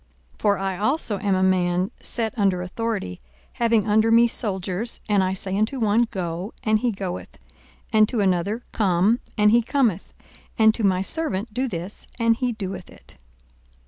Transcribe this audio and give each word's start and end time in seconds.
42:007:008 0.39 0.39
For 0.39 0.57
I 0.57 0.77
also 0.79 1.19
am 1.19 1.35
a 1.35 1.43
man 1.43 1.91
set 2.01 2.33
under 2.35 2.63
authority, 2.63 3.21
having 3.53 3.85
under 3.87 4.09
me 4.11 4.27
soldiers, 4.27 4.99
and 5.07 5.23
I 5.23 5.35
say 5.35 5.55
unto 5.55 5.79
one, 5.79 6.07
Go, 6.09 6.55
and 6.63 6.79
he 6.79 6.91
goeth; 6.91 7.37
and 7.93 8.09
to 8.09 8.19
another, 8.19 8.63
Come, 8.71 9.19
and 9.37 9.51
he 9.51 9.61
cometh; 9.61 10.11
and 10.57 10.73
to 10.73 10.83
my 10.83 11.03
servant, 11.03 11.53
Do 11.53 11.67
this, 11.67 12.07
and 12.17 12.35
he 12.35 12.51
doeth 12.51 12.89
it. 12.89 13.17